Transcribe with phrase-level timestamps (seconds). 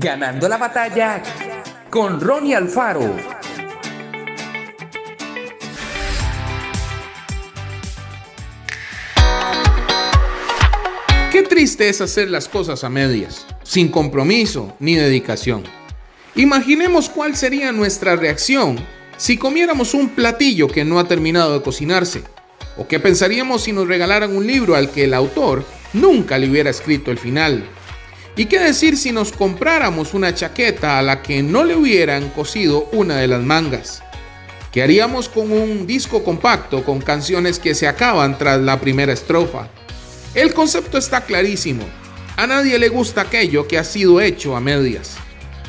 [0.00, 1.20] Ganando la batalla
[1.90, 3.16] con Ronnie Alfaro.
[11.32, 15.64] Qué triste es hacer las cosas a medias, sin compromiso ni dedicación.
[16.36, 18.78] Imaginemos cuál sería nuestra reacción
[19.16, 22.22] si comiéramos un platillo que no ha terminado de cocinarse.
[22.76, 26.70] ¿O qué pensaríamos si nos regalaran un libro al que el autor nunca le hubiera
[26.70, 27.68] escrito el final?
[28.38, 32.88] ¿Y qué decir si nos compráramos una chaqueta a la que no le hubieran cosido
[32.92, 34.00] una de las mangas?
[34.70, 39.66] ¿Qué haríamos con un disco compacto con canciones que se acaban tras la primera estrofa?
[40.36, 41.82] El concepto está clarísimo.
[42.36, 45.16] A nadie le gusta aquello que ha sido hecho a medias.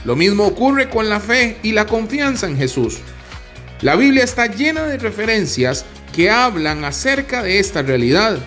[0.05, 2.99] Lo mismo ocurre con la fe y la confianza en Jesús.
[3.81, 8.37] La Biblia está llena de referencias que hablan acerca de esta realidad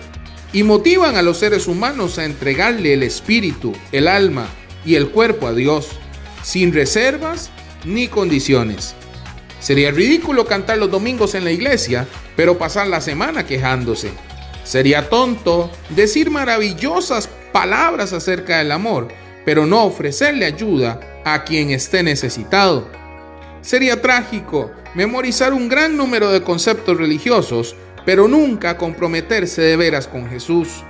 [0.53, 4.47] y motivan a los seres humanos a entregarle el espíritu, el alma
[4.85, 5.89] y el cuerpo a Dios,
[6.43, 7.49] sin reservas
[7.83, 8.95] ni condiciones.
[9.59, 14.11] Sería ridículo cantar los domingos en la iglesia, pero pasar la semana quejándose.
[14.63, 19.07] Sería tonto decir maravillosas palabras acerca del amor,
[19.45, 22.89] pero no ofrecerle ayuda a quien esté necesitado.
[23.61, 30.29] Sería trágico memorizar un gran número de conceptos religiosos, pero nunca comprometerse de veras con
[30.29, 30.83] Jesús.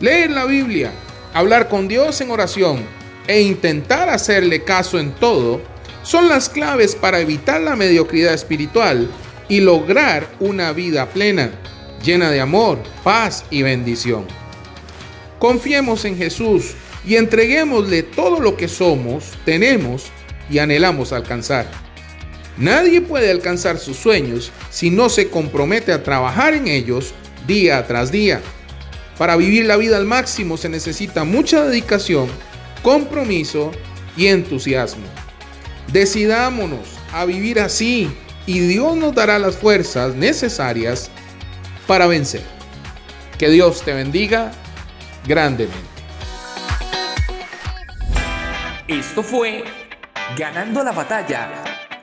[0.00, 0.90] Leer la Biblia,
[1.32, 2.84] hablar con Dios en oración
[3.26, 5.60] e intentar hacerle caso en todo
[6.02, 9.10] son las claves para evitar la mediocridad espiritual
[9.48, 11.50] y lograr una vida plena,
[12.02, 14.26] llena de amor, paz y bendición.
[15.38, 16.74] Confiemos en Jesús
[17.06, 20.06] y entreguémosle todo lo que somos, tenemos
[20.50, 21.83] y anhelamos alcanzar.
[22.56, 27.12] Nadie puede alcanzar sus sueños si no se compromete a trabajar en ellos
[27.46, 28.40] día tras día.
[29.18, 32.28] Para vivir la vida al máximo se necesita mucha dedicación,
[32.82, 33.72] compromiso
[34.16, 35.04] y entusiasmo.
[35.92, 38.10] Decidámonos a vivir así
[38.46, 41.10] y Dios nos dará las fuerzas necesarias
[41.86, 42.42] para vencer.
[43.38, 44.52] Que Dios te bendiga
[45.26, 45.78] grandemente.
[48.86, 49.64] Esto fue
[50.36, 51.63] Ganando la batalla